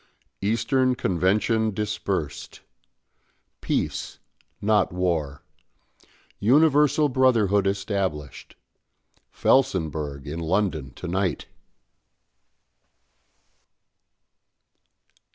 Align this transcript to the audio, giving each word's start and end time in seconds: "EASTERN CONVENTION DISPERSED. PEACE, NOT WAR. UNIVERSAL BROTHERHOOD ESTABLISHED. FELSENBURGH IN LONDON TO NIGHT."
"EASTERN 0.41 0.95
CONVENTION 0.95 1.75
DISPERSED. 1.75 2.61
PEACE, 3.61 4.17
NOT 4.59 4.91
WAR. 4.91 5.43
UNIVERSAL 6.39 7.07
BROTHERHOOD 7.09 7.67
ESTABLISHED. 7.67 8.55
FELSENBURGH 9.29 10.25
IN 10.25 10.39
LONDON 10.39 10.89
TO 10.95 11.07
NIGHT." 11.07 11.45